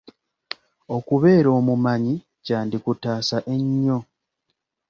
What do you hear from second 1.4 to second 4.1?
omumanyi kyandikutaasa ennyo.